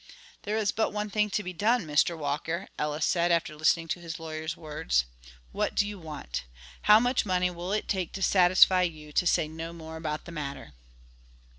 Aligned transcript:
"There 0.41 0.57
is 0.57 0.71
but 0.71 0.91
one 0.91 1.11
thing 1.11 1.29
to 1.29 1.43
be 1.43 1.53
done, 1.53 1.85
Mr. 1.85 2.17
Walker," 2.17 2.67
Ellis 2.79 3.05
said, 3.05 3.31
after 3.31 3.55
listening 3.55 3.87
to 3.89 3.99
his 3.99 4.19
lawyer's 4.19 4.57
words. 4.57 5.05
"What 5.51 5.75
do 5.75 5.87
you 5.87 5.99
want? 5.99 6.43
How 6.89 6.99
much 6.99 7.23
money 7.23 7.51
will 7.51 7.71
it 7.71 7.87
take 7.87 8.11
to 8.13 8.23
satisfy 8.23 8.81
you 8.81 9.11
to 9.11 9.27
say 9.27 9.47
no 9.47 9.73
more 9.73 9.97
about 9.97 10.25
the 10.25 10.31
matter?" 10.31 10.73